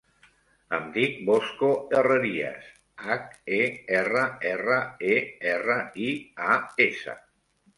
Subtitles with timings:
[0.75, 2.71] Em dic Bosco Herrerias:
[3.09, 3.61] hac, e,
[3.99, 4.79] erra, erra,
[5.13, 5.21] e,
[5.53, 6.13] erra, i,
[6.55, 7.17] a, essa.